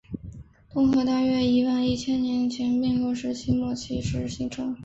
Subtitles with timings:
[0.73, 4.75] 东河大约于一万一千年前冰河时期末期时形成。